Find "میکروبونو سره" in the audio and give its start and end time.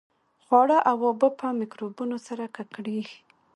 1.59-2.43